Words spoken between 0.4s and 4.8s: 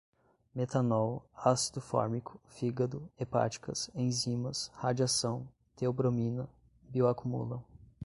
metanol, ácido fórmico, fígado, hepáticas, enzimas,